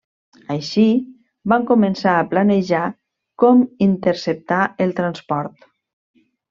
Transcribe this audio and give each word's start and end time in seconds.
Així, 0.53 0.85
van 1.53 1.67
començar 1.73 2.15
a 2.21 2.25
planejar 2.33 2.81
com 3.45 3.63
interceptar 3.91 4.63
el 4.87 4.99
transport. 5.03 5.73